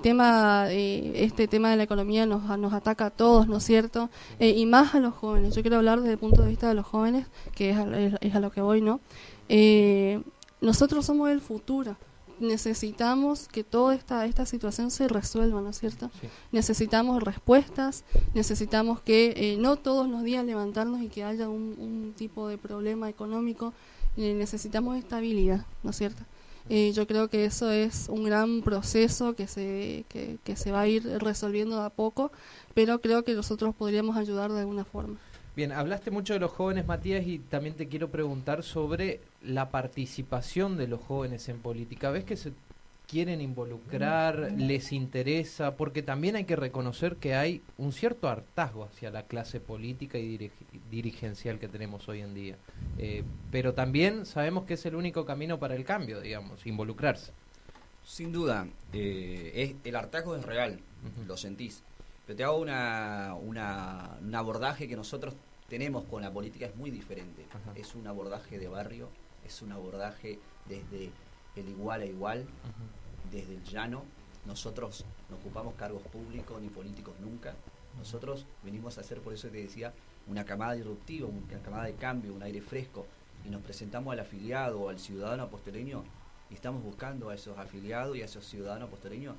tema, 0.00 0.68
este 0.70 1.48
tema 1.48 1.72
de 1.72 1.76
la 1.76 1.82
economía 1.82 2.24
nos, 2.24 2.44
nos 2.56 2.72
ataca 2.72 3.06
a 3.06 3.10
todos, 3.10 3.48
¿no 3.48 3.56
es 3.56 3.64
cierto? 3.64 4.10
y 4.38 4.64
más 4.66 4.94
a 4.94 5.00
los 5.00 5.12
jóvenes. 5.12 5.56
Yo 5.56 5.62
quiero 5.62 5.78
hablar 5.78 5.98
desde 5.98 6.12
el 6.12 6.18
punto 6.18 6.42
de 6.42 6.50
vista 6.50 6.68
de 6.68 6.74
los 6.74 6.86
jóvenes, 6.86 7.26
que 7.56 7.70
es 7.70 7.76
a, 7.76 7.98
es 7.98 8.34
a 8.36 8.38
lo 8.38 8.52
que 8.52 8.60
voy, 8.60 8.80
¿no? 8.80 9.00
nosotros 10.60 11.04
somos 11.04 11.30
el 11.30 11.40
futuro 11.40 11.96
necesitamos 12.42 13.48
que 13.48 13.64
toda 13.64 13.94
esta, 13.94 14.26
esta 14.26 14.44
situación 14.44 14.90
se 14.90 15.08
resuelva, 15.08 15.60
¿no 15.60 15.70
es 15.70 15.78
cierto? 15.78 16.10
Sí. 16.20 16.28
Necesitamos 16.52 17.22
respuestas, 17.22 18.04
necesitamos 18.34 19.00
que 19.00 19.32
eh, 19.36 19.56
no 19.58 19.76
todos 19.76 20.08
los 20.08 20.22
días 20.22 20.44
levantarnos 20.44 21.00
y 21.00 21.08
que 21.08 21.24
haya 21.24 21.48
un, 21.48 21.76
un 21.78 22.12
tipo 22.16 22.48
de 22.48 22.58
problema 22.58 23.08
económico, 23.08 23.72
eh, 24.16 24.34
necesitamos 24.34 24.98
estabilidad, 24.98 25.64
¿no 25.82 25.90
es 25.90 25.96
cierto? 25.96 26.22
Eh, 26.68 26.92
yo 26.94 27.06
creo 27.06 27.28
que 27.28 27.44
eso 27.44 27.70
es 27.70 28.08
un 28.08 28.24
gran 28.24 28.62
proceso 28.62 29.34
que 29.34 29.46
se, 29.46 30.04
que, 30.08 30.38
que 30.44 30.56
se 30.56 30.70
va 30.70 30.82
a 30.82 30.88
ir 30.88 31.04
resolviendo 31.18 31.80
de 31.80 31.86
a 31.86 31.90
poco, 31.90 32.30
pero 32.74 33.00
creo 33.00 33.24
que 33.24 33.34
nosotros 33.34 33.74
podríamos 33.74 34.16
ayudar 34.16 34.52
de 34.52 34.60
alguna 34.60 34.84
forma. 34.84 35.18
Bien, 35.56 35.72
hablaste 35.72 36.10
mucho 36.10 36.32
de 36.32 36.40
los 36.40 36.50
jóvenes, 36.50 36.86
Matías, 36.86 37.26
y 37.26 37.38
también 37.38 37.74
te 37.74 37.88
quiero 37.88 38.10
preguntar 38.10 38.62
sobre 38.62 39.20
la 39.44 39.70
participación 39.70 40.76
de 40.76 40.88
los 40.88 41.00
jóvenes 41.00 41.48
en 41.48 41.60
política. 41.60 42.10
¿Ves 42.10 42.24
que 42.24 42.36
se 42.36 42.52
quieren 43.06 43.40
involucrar, 43.40 44.52
les 44.56 44.92
interesa? 44.92 45.76
Porque 45.76 46.02
también 46.02 46.36
hay 46.36 46.44
que 46.44 46.56
reconocer 46.56 47.16
que 47.16 47.34
hay 47.34 47.62
un 47.76 47.92
cierto 47.92 48.28
hartazgo 48.28 48.84
hacia 48.84 49.10
la 49.10 49.24
clase 49.24 49.60
política 49.60 50.18
y 50.18 50.28
dirig 50.28 50.52
dirigencial 50.90 51.58
que 51.58 51.68
tenemos 51.68 52.08
hoy 52.08 52.20
en 52.20 52.34
día. 52.34 52.56
Eh, 52.98 53.24
pero 53.50 53.74
también 53.74 54.26
sabemos 54.26 54.64
que 54.64 54.74
es 54.74 54.86
el 54.86 54.94
único 54.94 55.24
camino 55.24 55.58
para 55.58 55.74
el 55.74 55.84
cambio, 55.84 56.20
digamos, 56.20 56.66
involucrarse. 56.66 57.32
Sin 58.04 58.32
duda, 58.32 58.66
eh, 58.92 59.52
es, 59.54 59.74
el 59.84 59.96
hartazgo 59.96 60.36
es 60.36 60.44
real, 60.44 60.80
uh 61.04 61.22
-huh. 61.22 61.26
lo 61.26 61.36
sentís. 61.36 61.82
Pero 62.26 62.36
te 62.36 62.44
hago 62.44 62.58
una, 62.58 63.34
una, 63.34 64.16
un 64.20 64.34
abordaje 64.34 64.88
que 64.88 64.96
nosotros 64.96 65.34
tenemos 65.68 66.04
con 66.04 66.22
la 66.22 66.30
política 66.30 66.66
es 66.66 66.76
muy 66.76 66.90
diferente. 66.90 67.46
Ajá. 67.50 67.72
Es 67.74 67.94
un 67.94 68.06
abordaje 68.06 68.58
de 68.58 68.68
barrio, 68.68 69.08
es 69.44 69.62
un 69.62 69.72
abordaje 69.72 70.38
desde 70.68 71.10
el 71.56 71.68
igual 71.68 72.02
a 72.02 72.06
igual, 72.06 72.46
desde 73.30 73.54
el 73.54 73.64
llano. 73.64 74.04
Nosotros 74.46 75.04
no 75.30 75.36
ocupamos 75.36 75.74
cargos 75.74 76.02
públicos 76.02 76.60
ni 76.60 76.68
políticos 76.68 77.14
nunca. 77.20 77.54
Nosotros 77.98 78.46
venimos 78.64 78.98
a 78.98 79.02
hacer, 79.02 79.20
por 79.20 79.34
eso 79.34 79.48
te 79.48 79.58
decía, 79.58 79.92
una 80.26 80.44
camada 80.44 80.72
disruptiva, 80.72 81.28
una 81.28 81.62
camada 81.62 81.84
de 81.84 81.94
cambio, 81.94 82.34
un 82.34 82.42
aire 82.42 82.60
fresco. 82.60 83.06
Y 83.44 83.50
nos 83.50 83.62
presentamos 83.62 84.12
al 84.12 84.20
afiliado 84.20 84.80
o 84.80 84.88
al 84.88 84.98
ciudadano 84.98 85.44
apostoleño 85.44 86.04
y 86.50 86.54
estamos 86.54 86.82
buscando 86.82 87.30
a 87.30 87.34
esos 87.34 87.58
afiliados 87.58 88.16
y 88.16 88.22
a 88.22 88.26
esos 88.26 88.46
ciudadanos 88.46 88.88
apostoleños 88.88 89.34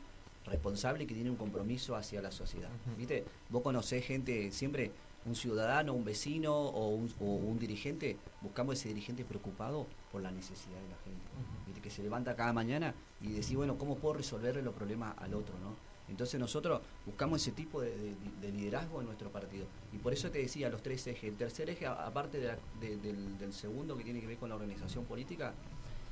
responsable 0.45 1.07
que 1.07 1.13
tiene 1.13 1.29
un 1.29 1.37
compromiso 1.37 1.95
hacia 1.95 2.21
la 2.21 2.31
sociedad. 2.31 2.69
Uh 2.69 2.91
-huh. 2.91 2.97
¿Viste? 2.97 3.23
Vos 3.49 3.61
conocés 3.61 4.05
gente, 4.05 4.51
siempre 4.51 4.91
un 5.25 5.35
ciudadano, 5.35 5.93
un 5.93 6.03
vecino 6.03 6.53
o 6.53 6.89
un, 6.89 7.13
o 7.19 7.25
un, 7.25 7.59
dirigente, 7.59 8.17
buscamos 8.41 8.77
ese 8.77 8.89
dirigente 8.89 9.23
preocupado 9.23 9.87
por 10.11 10.21
la 10.21 10.31
necesidad 10.31 10.79
de 10.81 10.89
la 10.89 10.97
gente. 11.03 11.21
Uh. 11.37 11.81
Que 11.81 11.89
se 11.89 12.01
levanta 12.01 12.33
cada 12.37 12.53
mañana 12.53 12.95
y 13.19 13.33
decir, 13.33 13.57
bueno, 13.57 13.77
¿cómo 13.77 13.97
puedo 13.97 14.13
resolverle 14.13 14.61
los 14.61 14.73
problemas 14.73 15.15
al 15.17 15.33
otro? 15.33 15.53
¿no? 15.59 15.75
Entonces 16.07 16.39
nosotros 16.39 16.81
buscamos 17.05 17.41
ese 17.41 17.51
tipo 17.51 17.81
de, 17.81 17.89
de, 17.89 18.15
de, 18.41 18.51
liderazgo 18.53 19.01
en 19.01 19.07
nuestro 19.07 19.29
partido. 19.31 19.65
Y 19.91 19.97
por 19.97 20.13
eso 20.13 20.31
te 20.31 20.39
decía 20.39 20.69
los 20.69 20.81
tres 20.81 21.05
ejes. 21.07 21.25
El 21.25 21.35
tercer 21.35 21.69
eje, 21.69 21.85
aparte 21.85 22.39
de 22.39 22.47
la, 22.47 22.57
del, 22.79 23.37
del 23.37 23.53
segundo 23.53 23.97
que 23.97 24.05
tiene 24.05 24.21
que 24.21 24.27
ver 24.27 24.37
con 24.37 24.47
la 24.47 24.55
organización 24.55 25.03
política, 25.03 25.53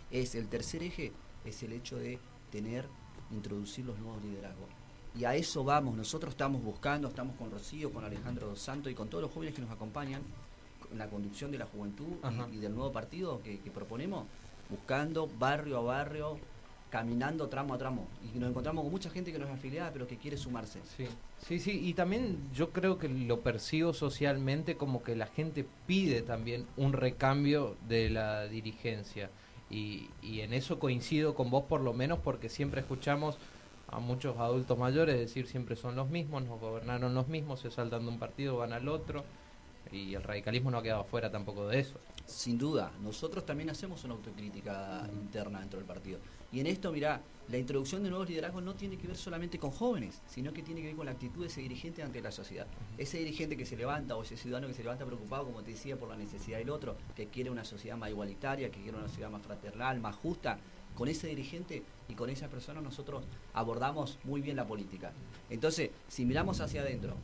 es 0.10 0.36
el 0.36 0.50
tercer 0.50 0.84
eje, 0.84 1.14
es 1.46 1.64
el 1.64 1.72
hecho 1.72 1.98
de 1.98 2.20
tener 2.52 2.86
introducir 3.32 3.86
los 3.86 3.98
nuevos 4.00 4.22
liderazgos. 4.24 4.68
Y 5.20 5.26
a 5.26 5.36
eso 5.36 5.64
vamos, 5.64 5.96
nosotros 5.96 6.32
estamos 6.32 6.64
buscando, 6.64 7.10
estamos 7.10 7.36
con 7.36 7.52
Rocío, 7.52 7.92
con 7.92 8.06
Alejandro 8.06 8.48
Dos 8.48 8.62
Santos 8.62 8.92
y 8.92 8.96
con 8.96 9.10
todos 9.10 9.24
los 9.24 9.32
jóvenes 9.32 9.54
que 9.54 9.62
nos 9.62 9.72
acompañan 9.72 10.22
en 10.92 10.98
la 10.98 11.08
conducción 11.08 11.52
de 11.52 11.58
la 11.58 11.66
juventud 11.66 12.18
y, 12.52 12.56
y, 12.56 12.60
del 12.60 12.74
nuevo 12.74 12.92
partido 12.92 13.42
que, 13.44 13.60
que, 13.60 13.72
proponemos, 13.72 14.26
buscando 14.70 15.30
barrio 15.40 15.78
a 15.80 15.82
barrio, 15.82 16.38
caminando 16.90 17.48
tramo 17.48 17.74
a 17.74 17.78
tramo. 17.78 18.08
Y 18.24 18.38
nos 18.38 18.50
encontramos 18.50 18.84
con 18.84 18.92
mucha 18.92 19.10
gente 19.10 19.32
que 19.32 19.40
no 19.40 19.46
es 19.46 19.52
afiliada, 19.52 19.92
pero 19.92 20.08
que 20.08 20.18
quiere 20.18 20.38
sumarse. 20.38 20.80
Sí, 20.98 21.08
sí, 21.46 21.60
sí. 21.60 21.80
Y 21.84 21.94
también 21.94 22.38
yo 22.54 22.70
creo 22.72 22.98
que 22.98 23.10
lo 23.10 23.42
percibo 23.42 23.94
socialmente 23.94 24.76
como 24.76 25.04
que 25.04 25.16
la 25.16 25.28
gente 25.28 25.66
pide 25.88 26.22
también 26.22 26.66
un 26.78 26.94
recambio 26.94 27.76
de 27.88 28.10
la 28.10 28.48
dirigencia. 28.48 29.30
Y, 29.70 30.10
y, 30.22 30.42
en 30.42 30.54
eso 30.54 30.80
coincido 30.80 31.34
con 31.34 31.50
vos 31.50 31.64
por 31.64 31.80
lo 31.80 31.94
menos 31.94 32.20
porque 32.20 32.50
siempre 32.50 32.82
escuchamos 32.82 33.38
a 33.92 34.00
muchos 34.00 34.38
adultos 34.38 34.78
mayores 34.78 35.20
decir 35.20 35.48
siempre 35.48 35.76
son 35.76 35.96
los 35.96 36.10
mismos, 36.10 36.44
nos 36.44 36.60
gobernaron 36.60 37.14
los 37.14 37.28
mismos, 37.28 37.60
se 37.60 37.72
saltan 37.72 38.04
de 38.04 38.10
un 38.10 38.20
partido, 38.20 38.58
van 38.58 38.74
al 38.74 38.88
otro 38.88 39.24
y 39.92 40.14
el 40.16 40.24
radicalismo 40.24 40.72
no 40.72 40.78
ha 40.78 40.84
quedado 40.84 41.04
fuera 41.04 41.30
tampoco 41.30 41.68
de 41.68 41.80
eso. 41.80 42.00
Sin 42.26 42.58
duda, 42.58 42.92
nosotros 43.02 43.46
también 43.46 43.70
hacemos 43.70 44.04
una 44.06 44.14
autocrítica 44.14 45.08
mm. 45.12 45.20
interna 45.20 45.60
dentro 45.60 45.80
del 45.80 45.88
partido. 45.88 46.20
Y 46.54 46.60
en 46.60 46.68
esto, 46.68 46.92
mirá, 46.92 47.22
la 47.50 47.58
introducción 47.58 48.04
de 48.04 48.10
nuevos 48.10 48.30
liderazgos 48.30 48.64
no 48.64 48.76
tiene 48.76 48.98
que 48.98 49.08
ver 49.08 49.18
solamente 49.18 49.58
con 49.58 49.72
jóvenes, 49.72 50.22
sino 50.28 50.54
que 50.54 50.64
tiene 50.64 50.82
que 50.82 50.88
ver 50.88 50.96
con 50.96 51.06
la 51.06 51.14
actitud 51.14 51.42
de 51.42 51.48
ese 51.48 51.62
dirigente 51.62 52.04
ante 52.04 52.22
la 52.22 52.32
sociedad. 52.32 52.68
Ese 52.98 53.20
dirigente 53.20 53.58
que 53.58 53.66
se 53.66 53.78
levanta 53.78 54.16
o 54.16 54.24
ese 54.24 54.38
ciudadano 54.38 54.68
que 54.68 54.74
se 54.74 54.84
levanta 54.84 55.06
preocupado, 55.06 55.46
como 55.46 55.62
te 55.62 55.72
decía, 55.72 55.98
por 55.98 56.10
la 56.10 56.18
necesidad 56.18 56.58
del 56.58 56.70
otro, 56.70 56.96
que 57.16 57.28
quiere 57.28 57.50
una 57.50 57.64
sociedad 57.64 57.98
más 57.98 58.10
igualitaria, 58.10 58.70
que 58.70 58.82
quiere 58.82 58.98
una 58.98 59.08
sociedad 59.08 59.30
más 59.30 59.42
fraternal, 59.42 60.00
más 60.00 60.16
justa, 60.16 60.60
con 61.02 61.10
ese 61.10 61.26
dirigente 61.26 61.82
y 62.10 62.14
con 62.14 62.30
esa 62.30 62.48
persona 62.48 62.80
nosotros 62.80 63.24
abordamos 63.56 64.20
muy 64.24 64.40
bien 64.40 64.56
la 64.56 64.68
política. 64.68 65.12
Entonces, 65.50 65.90
si 66.08 66.26
miramos 66.26 66.62
hacia 66.62 66.82
adentro, 66.82 67.16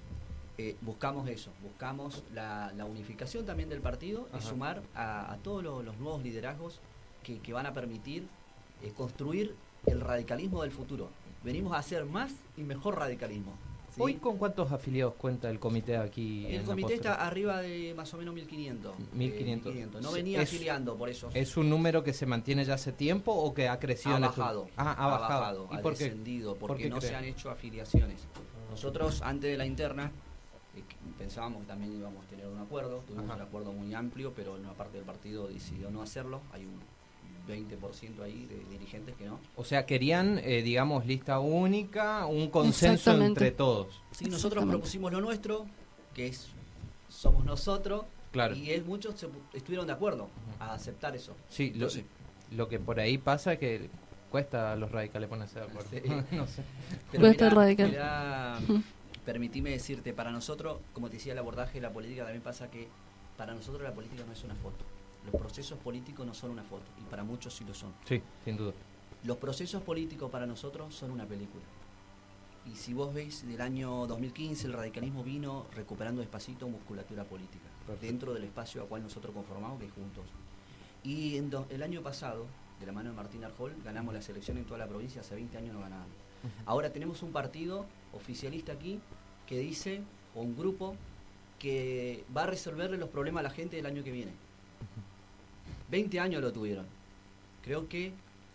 eh, 0.57 0.75
buscamos 0.81 1.29
eso, 1.29 1.51
buscamos 1.61 2.23
la, 2.33 2.73
la 2.75 2.85
unificación 2.85 3.45
también 3.45 3.69
del 3.69 3.79
partido 3.81 4.29
y 4.35 4.41
sumar 4.41 4.81
a, 4.95 5.31
a 5.31 5.37
todos 5.37 5.63
los, 5.63 5.85
los 5.85 5.95
nuevos 5.99 6.23
liderazgos 6.23 6.79
que, 7.21 7.37
que 7.37 7.53
van 7.53 7.67
a 7.67 7.73
permitir 7.73 8.27
eh, 8.81 8.91
construir 8.97 9.53
el 9.85 10.01
radicalismo 10.01 10.63
del 10.63 10.71
futuro. 10.71 11.11
Venimos 11.43 11.73
a 11.73 11.77
hacer 11.77 12.03
más 12.05 12.31
y 12.57 12.63
mejor 12.63 12.97
radicalismo. 12.97 13.53
¿Sí? 13.97 14.01
Hoy, 14.03 14.13
¿con 14.15 14.37
cuántos 14.37 14.71
afiliados 14.71 15.15
cuenta 15.15 15.49
el 15.49 15.59
comité 15.59 15.97
aquí? 15.97 16.45
en 16.45 16.61
el 16.61 16.63
comité 16.63 16.93
está 16.93 17.15
arriba 17.25 17.59
de 17.61 17.93
más 17.95 18.13
o 18.13 18.17
menos 18.17 18.33
1500. 18.35 18.95
eh, 18.97 19.03
1500. 19.13 19.73
1500. 19.73 20.01
No 20.01 20.11
venía 20.11 20.41
es- 20.41 20.49
afiliando 20.49 20.95
por 20.95 21.09
eso. 21.09 21.29
¿Es 21.33 21.57
un 21.57 21.69
número 21.69 22.03
que 22.03 22.13
se 22.13 22.25
mantiene 22.25 22.63
ya 22.63 22.75
hace 22.75 22.91
tiempo 22.91 23.31
o 23.33 23.53
que 23.53 23.67
ha 23.67 23.79
crecido? 23.79 24.13
ha 24.13 24.17
en 24.17 24.21
bajado, 24.23 24.67
Ah, 24.77 24.93
ha, 24.93 25.07
bajado. 25.07 25.67
¿Y 25.71 25.75
ha 25.75 25.81
por 25.81 25.95
qué? 25.97 26.05
descendido, 26.05 26.55
¿Por 26.55 26.67
porque 26.69 26.83
qué 26.83 26.89
no 26.89 27.01
se 27.01 27.15
han 27.15 27.25
hecho 27.25 27.49
afiliaciones. 27.49 28.27
Nosotros, 28.69 29.21
antes 29.21 29.49
de 29.51 29.57
la 29.57 29.65
interna, 29.65 30.11
eh, 30.75 30.83
pensábamos 31.17 31.61
que 31.61 31.67
también 31.67 31.93
íbamos 31.97 32.23
a 32.25 32.29
tener 32.29 32.47
un 32.47 32.59
acuerdo, 32.59 33.03
tuvimos 33.07 33.25
Ajá. 33.25 33.35
un 33.35 33.41
acuerdo 33.41 33.71
muy 33.73 33.93
amplio, 33.93 34.33
pero 34.35 34.55
una 34.55 34.73
parte 34.73 34.97
del 34.97 35.05
partido 35.05 35.47
decidió 35.47 35.89
no 35.89 36.01
hacerlo. 36.01 36.41
Hay 36.51 36.65
un 36.65 36.79
20% 37.47 38.21
ahí 38.23 38.45
de 38.45 38.63
dirigentes 38.71 39.15
que 39.15 39.25
no. 39.25 39.39
O 39.55 39.63
sea, 39.63 39.85
querían, 39.85 40.39
eh, 40.43 40.61
digamos, 40.61 41.05
lista 41.05 41.39
única, 41.39 42.25
un 42.25 42.49
consenso 42.49 43.11
entre 43.23 43.51
todos. 43.51 44.01
Sí, 44.11 44.25
nosotros 44.25 44.65
propusimos 44.65 45.11
lo 45.11 45.21
nuestro, 45.21 45.65
que 46.13 46.27
es 46.27 46.47
somos 47.09 47.45
nosotros, 47.45 48.05
Claro. 48.31 48.55
y 48.55 48.71
es, 48.71 48.85
muchos 48.85 49.15
se 49.19 49.27
pu- 49.27 49.39
estuvieron 49.53 49.87
de 49.87 49.93
acuerdo 49.93 50.27
a 50.59 50.73
aceptar 50.73 51.15
eso. 51.15 51.35
Sí, 51.49 51.69
lo, 51.69 51.73
Entonces, 51.87 52.03
lo 52.51 52.67
que 52.67 52.79
por 52.79 52.99
ahí 52.99 53.17
pasa 53.17 53.53
es 53.53 53.59
que 53.59 53.89
cuesta 54.29 54.73
a 54.73 54.75
los 54.75 54.91
radicales 54.91 55.29
ponerse 55.29 55.59
de 55.59 55.65
acuerdo. 55.67 55.89
Sí. 55.89 56.01
no 56.35 56.45
sé. 56.47 56.61
Pero 57.11 57.21
Cuesta 57.23 57.45
mirá, 57.45 57.55
radical. 57.55 57.89
mirá, 57.89 58.59
permitime 59.25 59.71
decirte, 59.71 60.13
para 60.13 60.31
nosotros, 60.31 60.77
como 60.93 61.07
te 61.09 61.15
decía, 61.15 61.33
el 61.33 61.39
abordaje 61.39 61.75
de 61.75 61.81
la 61.81 61.91
política 61.91 62.23
también 62.23 62.43
pasa 62.43 62.69
que 62.69 62.87
para 63.37 63.53
nosotros 63.53 63.83
la 63.83 63.93
política 63.93 64.23
no 64.25 64.33
es 64.33 64.43
una 64.43 64.55
foto. 64.55 64.85
Los 65.25 65.41
procesos 65.41 65.77
políticos 65.79 66.25
no 66.25 66.33
son 66.33 66.51
una 66.51 66.63
foto, 66.63 66.85
y 66.99 67.03
para 67.09 67.23
muchos 67.23 67.53
sí 67.53 67.65
lo 67.65 67.73
son. 67.73 67.93
Sí, 68.07 68.21
sin 68.45 68.55
duda. 68.57 68.73
Los 69.23 69.37
procesos 69.37 69.81
políticos 69.83 70.29
para 70.31 70.45
nosotros 70.45 70.93
son 70.95 71.11
una 71.11 71.25
película. 71.25 71.63
Y 72.65 72.75
si 72.75 72.93
vos 72.93 73.13
veis, 73.13 73.47
del 73.47 73.61
año 73.61 74.07
2015 74.07 74.67
el 74.67 74.73
radicalismo 74.73 75.23
vino 75.23 75.65
recuperando 75.73 76.21
despacito 76.21 76.67
musculatura 76.67 77.23
política, 77.23 77.65
Perfecto. 77.85 78.05
dentro 78.05 78.33
del 78.33 78.43
espacio 78.43 78.81
al 78.81 78.87
cual 78.87 79.03
nosotros 79.03 79.33
conformamos, 79.33 79.79
que 79.79 79.85
es 79.85 79.91
juntos. 79.93 80.25
Y 81.03 81.37
en 81.37 81.49
do- 81.49 81.65
el 81.69 81.81
año 81.83 82.01
pasado, 82.01 82.45
de 82.79 82.85
la 82.85 82.91
mano 82.91 83.09
de 83.09 83.15
Martín 83.15 83.43
Arjol, 83.43 83.73
ganamos 83.83 84.13
la 84.13 84.21
selección 84.21 84.57
en 84.57 84.65
toda 84.65 84.77
la 84.79 84.87
provincia, 84.87 85.21
hace 85.21 85.35
20 85.35 85.57
años 85.57 85.73
no 85.73 85.79
ganaban. 85.81 86.07
Ahora 86.65 86.91
tenemos 86.91 87.23
un 87.23 87.31
partido 87.31 87.85
oficialista 88.13 88.73
aquí 88.73 88.99
que 89.47 89.57
dice, 89.59 90.01
o 90.35 90.41
un 90.41 90.55
grupo, 90.55 90.95
que 91.59 92.23
va 92.35 92.43
a 92.43 92.47
resolverle 92.47 92.97
los 92.97 93.09
problemas 93.09 93.39
a 93.41 93.43
la 93.43 93.49
gente 93.49 93.79
el 93.79 93.85
año 93.85 94.03
que 94.03 94.11
viene. 94.11 94.31
20 95.89 96.19
años 96.19 96.41
lo 96.41 96.51
tuvieron. 96.51 96.85
Creo 97.63 97.87
que 97.87 98.11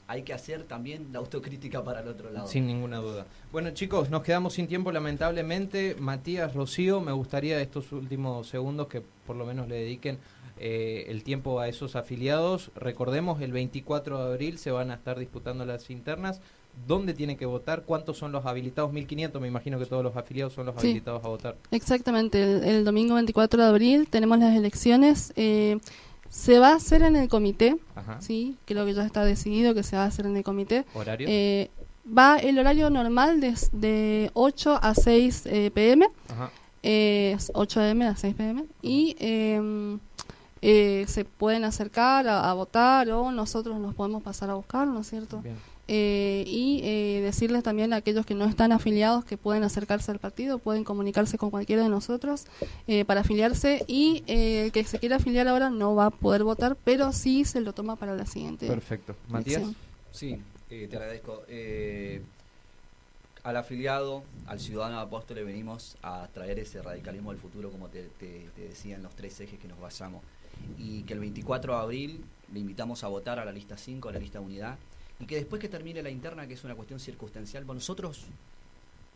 hay 0.08 0.22
que 0.22 0.32
hacer 0.34 0.64
también 0.64 1.08
la 1.12 1.20
autocrítica 1.20 1.82
para 1.82 2.00
el 2.00 2.08
otro 2.08 2.30
lado. 2.30 2.46
Sin 2.46 2.66
ninguna 2.66 2.98
duda. 2.98 3.26
Bueno, 3.50 3.70
chicos, 3.70 4.10
nos 4.10 4.22
quedamos 4.22 4.54
sin 4.54 4.66
tiempo, 4.66 4.92
lamentablemente. 4.92 5.96
Matías, 5.98 6.54
Rocío, 6.54 7.00
me 7.00 7.12
gustaría 7.12 7.60
estos 7.60 7.92
últimos 7.92 8.46
segundos 8.48 8.88
que 8.88 9.02
por 9.26 9.36
lo 9.36 9.46
menos 9.46 9.68
le 9.68 9.76
dediquen 9.76 10.18
eh, 10.58 11.06
el 11.08 11.22
tiempo 11.22 11.60
a 11.60 11.68
esos 11.68 11.96
afiliados. 11.96 12.70
Recordemos, 12.74 13.40
el 13.40 13.52
24 13.52 14.18
de 14.26 14.32
abril 14.32 14.58
se 14.58 14.70
van 14.70 14.90
a 14.90 14.94
estar 14.94 15.18
disputando 15.18 15.64
las 15.64 15.88
internas. 15.90 16.40
¿Dónde 16.86 17.12
tienen 17.14 17.36
que 17.36 17.44
votar? 17.46 17.82
¿Cuántos 17.82 18.16
son 18.18 18.32
los 18.32 18.44
habilitados? 18.46 18.92
1.500, 18.92 19.40
me 19.40 19.48
imagino 19.48 19.78
que 19.78 19.84
todos 19.86 20.02
los 20.02 20.16
afiliados 20.16 20.54
son 20.54 20.66
los 20.66 20.74
Sí. 20.80 20.88
habilitados 20.88 21.24
a 21.24 21.28
votar. 21.28 21.56
Exactamente, 21.70 22.42
el, 22.42 22.64
el 22.64 22.84
domingo 22.84 23.14
24 23.14 23.62
de 23.62 23.68
abril 23.68 24.08
tenemos 24.08 24.38
las 24.38 24.54
elecciones. 24.56 25.32
eh, 25.36 25.78
se 26.32 26.58
va 26.58 26.70
a 26.70 26.76
hacer 26.76 27.02
en 27.02 27.14
el 27.14 27.28
comité, 27.28 27.76
Ajá. 27.94 28.18
sí, 28.22 28.56
creo 28.64 28.86
que 28.86 28.94
ya 28.94 29.04
está 29.04 29.22
decidido 29.22 29.74
que 29.74 29.82
se 29.82 29.96
va 29.96 30.04
a 30.04 30.06
hacer 30.06 30.24
en 30.24 30.34
el 30.34 30.42
comité. 30.42 30.86
¿Horario? 30.94 31.26
Eh, 31.30 31.70
va 32.06 32.38
el 32.38 32.58
horario 32.58 32.88
normal 32.88 33.38
de, 33.42 33.54
de 33.72 34.30
8 34.32 34.78
a 34.82 34.94
6 34.94 35.42
eh, 35.44 35.70
pm, 35.74 36.08
Ajá. 36.30 36.50
eh, 36.82 37.36
8 37.52 37.80
am 37.82 38.00
a 38.02 38.16
6 38.16 38.34
pm, 38.34 38.64
y 38.80 39.14
eh, 39.20 39.98
eh, 40.62 41.04
se 41.06 41.26
pueden 41.26 41.64
acercar 41.64 42.26
a, 42.26 42.50
a 42.50 42.54
votar 42.54 43.10
o 43.10 43.30
nosotros 43.30 43.78
nos 43.78 43.94
podemos 43.94 44.22
pasar 44.22 44.48
a 44.48 44.54
buscar, 44.54 44.86
¿no 44.88 45.00
es 45.00 45.10
cierto? 45.10 45.42
Bien. 45.42 45.56
Eh, 45.88 46.44
y 46.46 46.80
eh, 46.84 47.20
decirles 47.22 47.62
también 47.64 47.92
a 47.92 47.96
aquellos 47.96 48.24
que 48.24 48.34
no 48.34 48.44
están 48.44 48.70
afiliados 48.72 49.24
que 49.24 49.36
pueden 49.36 49.64
acercarse 49.64 50.10
al 50.12 50.20
partido, 50.20 50.58
pueden 50.58 50.84
comunicarse 50.84 51.38
con 51.38 51.50
cualquiera 51.50 51.82
de 51.82 51.88
nosotros 51.88 52.46
eh, 52.86 53.04
para 53.04 53.22
afiliarse 53.22 53.84
y 53.88 54.22
eh, 54.28 54.66
el 54.66 54.72
que 54.72 54.84
se 54.84 54.98
quiera 55.00 55.16
afiliar 55.16 55.48
ahora 55.48 55.70
no 55.70 55.94
va 55.96 56.06
a 56.06 56.10
poder 56.10 56.44
votar, 56.44 56.76
pero 56.84 57.12
sí 57.12 57.44
se 57.44 57.60
lo 57.60 57.72
toma 57.72 57.96
para 57.96 58.14
la 58.14 58.26
siguiente. 58.26 58.68
Perfecto. 58.68 59.16
Matías. 59.28 59.64
Sí, 60.12 60.38
eh, 60.70 60.86
te 60.88 60.96
agradezco. 60.96 61.42
Eh, 61.48 62.22
al 63.42 63.56
afiliado, 63.56 64.22
al 64.46 64.60
ciudadano 64.60 65.00
apóstol, 65.00 65.36
le 65.38 65.42
venimos 65.42 65.96
a 66.02 66.28
traer 66.32 66.60
ese 66.60 66.80
radicalismo 66.80 67.32
del 67.32 67.40
futuro, 67.40 67.70
como 67.70 67.88
te, 67.88 68.04
te- 68.20 68.48
te 68.54 68.68
decía, 68.68 68.94
en 68.94 69.02
los 69.02 69.16
tres 69.16 69.40
ejes 69.40 69.58
que 69.58 69.66
nos 69.66 69.80
basamos. 69.80 70.22
Y 70.78 71.02
que 71.02 71.14
el 71.14 71.18
24 71.18 71.74
de 71.74 71.80
abril 71.82 72.24
le 72.52 72.60
invitamos 72.60 73.02
a 73.02 73.08
votar 73.08 73.40
a 73.40 73.44
la 73.44 73.50
lista 73.50 73.76
5, 73.76 74.10
a 74.10 74.12
la 74.12 74.20
lista 74.20 74.38
de 74.38 74.44
unidad, 74.44 74.76
y 75.22 75.24
que 75.24 75.36
después 75.36 75.60
que 75.60 75.68
termine 75.68 76.02
la 76.02 76.10
interna, 76.10 76.48
que 76.48 76.54
es 76.54 76.64
una 76.64 76.74
cuestión 76.74 76.98
circunstancial, 76.98 77.64
nosotros, 77.64 78.24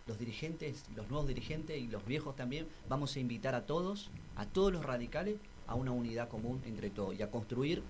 los 0.06 0.16
dirigentes, 0.16 0.84
los 0.94 1.08
nuevos 1.10 1.26
dirigentes 1.26 1.76
y 1.76 1.88
los 1.88 2.06
viejos 2.06 2.36
también, 2.36 2.68
vamos 2.88 3.16
a 3.16 3.18
invitar 3.18 3.56
a 3.56 3.66
todos, 3.66 4.08
a 4.36 4.46
todos 4.46 4.72
los 4.72 4.84
radicales, 4.84 5.34
a 5.66 5.74
una 5.74 5.90
unidad 5.90 6.28
común 6.28 6.62
entre 6.64 6.90
todos 6.90 7.18
y 7.18 7.22
a 7.22 7.30
construir 7.32 7.82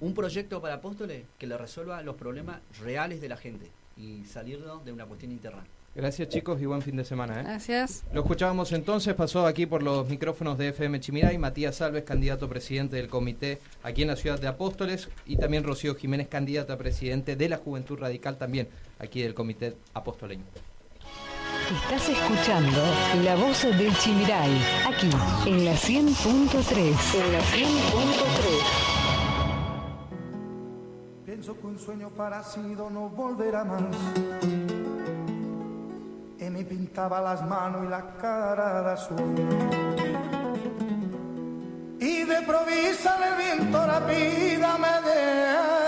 un 0.00 0.14
proyecto 0.14 0.60
para 0.60 0.74
Apóstoles 0.74 1.26
que 1.38 1.46
le 1.46 1.56
resuelva 1.56 2.02
los 2.02 2.16
problemas 2.16 2.60
reales 2.80 3.20
de 3.20 3.28
la 3.28 3.36
gente 3.36 3.70
y 3.96 4.24
salirnos 4.24 4.84
de 4.84 4.92
una 4.92 5.06
cuestión 5.06 5.32
interna. 5.32 5.64
Gracias, 5.94 6.28
chicos, 6.28 6.60
y 6.60 6.66
buen 6.66 6.82
fin 6.82 6.96
de 6.96 7.04
semana. 7.04 7.40
¿eh? 7.40 7.44
Gracias. 7.44 8.02
Lo 8.12 8.22
escuchábamos 8.22 8.72
entonces, 8.72 9.14
pasó 9.14 9.46
aquí 9.46 9.64
por 9.66 9.82
los 9.82 10.08
micrófonos 10.08 10.58
de 10.58 10.68
FM 10.68 10.98
Chimiray, 10.98 11.38
Matías 11.38 11.76
Salves, 11.76 12.02
candidato 12.02 12.46
a 12.46 12.48
presidente 12.48 12.96
del 12.96 13.08
comité 13.08 13.60
aquí 13.84 14.02
en 14.02 14.08
la 14.08 14.16
ciudad 14.16 14.40
de 14.40 14.48
Apóstoles, 14.48 15.08
y 15.24 15.36
también 15.36 15.62
Rocío 15.62 15.94
Jiménez, 15.94 16.26
candidata 16.26 16.72
a 16.72 16.78
presidente 16.78 17.36
de 17.36 17.48
la 17.48 17.58
Juventud 17.58 17.96
Radical 17.98 18.38
también 18.38 18.68
aquí 18.98 19.22
del 19.22 19.34
comité 19.34 19.76
apostoleño. 19.92 20.44
Estás 21.70 22.08
escuchando 22.10 22.82
La 23.24 23.36
Voz 23.36 23.62
del 23.62 23.96
Chimiray, 23.96 24.50
aquí 24.86 25.08
en 25.46 25.64
la 25.64 25.74
100.3. 25.74 27.14
En 27.14 27.32
la 27.32 27.40
100.3. 27.40 28.23
Un 31.62 31.78
sueño 31.78 32.10
parecido 32.10 32.90
no 32.90 33.08
volverá 33.08 33.64
más. 33.64 33.82
Y 36.38 36.50
me 36.50 36.64
pintaba 36.64 37.20
las 37.20 37.46
manos 37.46 37.84
y 37.84 37.88
la 37.88 38.14
cara 38.16 38.82
de 38.82 38.90
azul. 38.92 39.34
Y 42.00 42.22
de 42.24 42.42
provisa 42.42 43.16
el 43.28 43.36
viento 43.36 43.86
la 43.86 44.00
vida 44.00 44.78
me 44.78 45.10
debo. 45.10 45.83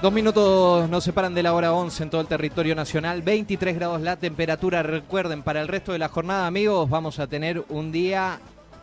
Dos 0.00 0.12
minutos 0.12 0.88
nos 0.88 1.02
separan 1.02 1.34
de 1.34 1.42
la 1.42 1.52
hora 1.54 1.72
11 1.72 2.04
en 2.04 2.10
todo 2.10 2.20
el 2.20 2.28
territorio 2.28 2.76
nacional, 2.76 3.20
23 3.20 3.74
grados 3.74 4.00
la 4.00 4.14
temperatura. 4.14 4.84
Recuerden, 4.84 5.42
para 5.42 5.60
el 5.60 5.66
resto 5.66 5.90
de 5.90 5.98
la 5.98 6.08
jornada, 6.08 6.46
amigos, 6.46 6.88
vamos 6.88 7.18
a 7.18 7.26
tener 7.26 7.64
un 7.68 7.90
día 7.90 8.38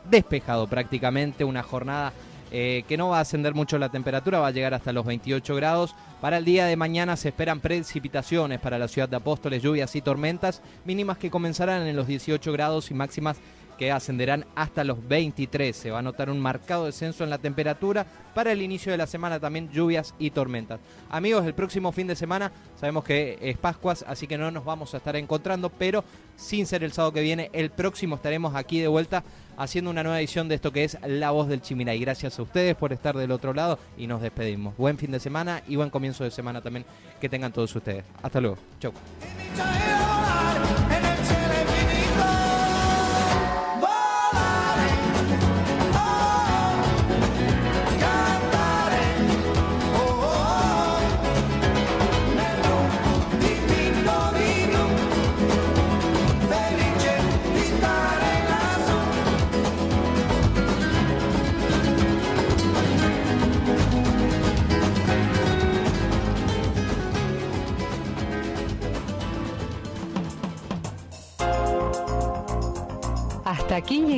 despejado 0.10 0.68
prácticamente, 0.68 1.46
una 1.46 1.64
jornada 1.64 2.12
eh, 2.52 2.84
que 2.86 2.98
no 2.98 3.10
va 3.10 3.20
a 3.20 3.22
ascender 3.22 3.54
mucho 3.54 3.78
la 3.78 3.88
temperatura, 3.88 4.40
va 4.40 4.48
a 4.48 4.52
llegar 4.52 4.74
hasta 4.74 4.92
los 4.92 5.06
28 5.06 5.56
grados. 5.56 5.96
Para 6.20 6.38
el 6.38 6.44
día 6.44 6.66
de 6.66 6.76
mañana 6.76 7.16
se 7.16 7.30
esperan 7.30 7.62
precipitaciones 7.62 8.60
para 8.60 8.78
la 8.78 8.90
ciudad 8.90 9.08
de 9.08 9.16
Apóstoles, 9.16 9.64
lluvias 9.64 9.96
y 9.96 10.02
tormentas, 10.02 10.62
mínimas 10.84 11.18
que 11.18 11.32
comenzarán 11.32 11.88
en 11.88 11.96
los 11.96 12.08
18 12.08 12.52
grados 12.52 12.92
y 12.92 12.94
máximas 12.94 13.38
que 13.78 13.92
ascenderán 13.92 14.46
hasta 14.56 14.84
los 14.84 15.08
23. 15.08 15.76
Se 15.76 15.92
va 15.92 16.00
a 16.00 16.02
notar 16.02 16.30
un 16.30 16.40
marcado 16.40 16.86
descenso 16.86 17.24
en 17.24 17.30
la 17.30 17.38
temperatura. 17.38 18.06
Para 18.34 18.52
el 18.52 18.62
inicio 18.62 18.92
de 18.92 18.98
la 18.98 19.08
semana 19.08 19.40
también 19.40 19.70
lluvias 19.72 20.14
y 20.20 20.32
tormentas. 20.32 20.80
Amigos, 21.10 21.46
el 21.46 21.54
próximo 21.54 21.92
fin 21.92 22.08
de 22.08 22.16
semana 22.16 22.52
sabemos 22.80 23.04
que 23.04 23.38
es 23.42 23.58
Pascuas, 23.58 24.04
así 24.08 24.28
que 24.28 24.38
no 24.38 24.52
nos 24.52 24.66
vamos 24.66 24.94
a 24.94 24.98
estar 24.98 25.16
encontrando, 25.16 25.70
pero 25.70 26.04
sin 26.36 26.66
ser 26.66 26.84
el 26.84 26.92
sábado 26.92 27.14
que 27.14 27.22
viene, 27.22 27.50
el 27.54 27.70
próximo 27.70 28.16
estaremos 28.16 28.56
aquí 28.56 28.80
de 28.80 28.88
vuelta 28.88 29.24
haciendo 29.58 29.90
una 29.90 30.04
nueva 30.04 30.20
edición 30.20 30.50
de 30.50 30.56
esto 30.56 30.72
que 30.72 30.84
es 30.84 30.98
La 31.06 31.32
Voz 31.32 31.48
del 31.48 31.62
Chimiray. 31.62 32.00
Gracias 32.00 32.38
a 32.38 32.42
ustedes 32.42 32.76
por 32.76 32.92
estar 32.94 33.16
del 33.16 33.32
otro 33.32 33.54
lado 33.54 33.80
y 33.98 34.08
nos 34.08 34.22
despedimos. 34.22 34.76
Buen 34.78 34.98
fin 34.98 35.12
de 35.12 35.20
semana 35.20 35.62
y 35.68 35.76
buen 35.76 35.90
comienzo 35.90 36.24
de 36.24 36.32
semana 36.32 36.62
también 36.62 36.86
que 37.22 37.30
tengan 37.30 37.54
todos 37.54 37.74
ustedes. 37.76 38.04
Hasta 38.22 38.42
luego. 38.42 38.58
Chau. 38.80 38.92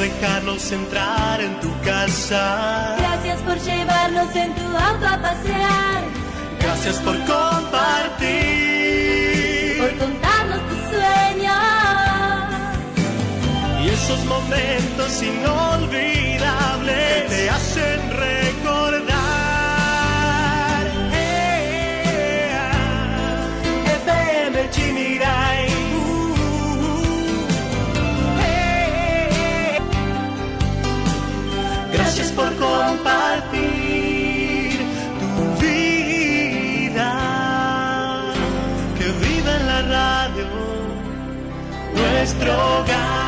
Dejarnos 0.00 0.72
entrar 0.72 1.40
en 1.40 1.60
tu 1.60 1.70
casa. 1.82 2.96
Gracias 2.98 3.40
por 3.42 3.56
llevarnos 3.58 4.34
en 4.34 4.52
tu 4.54 4.62
auto 4.62 5.06
a 5.06 5.20
pasear, 5.22 6.02
Gracias 6.58 6.96
por 6.96 7.16
compartir. 7.26 8.30
por 9.78 9.96
contarnos 9.98 10.60
tus 10.70 10.80
sueños. 10.94 11.54
Y 13.82 13.88
esos 13.88 14.24
momentos 14.24 15.22
inolvidables 15.22 17.22
que 17.22 17.28
te 17.28 17.50
hacen 17.50 18.00
recordar. 18.10 18.69
Nuestro 42.20 42.52
hogar. 42.52 43.19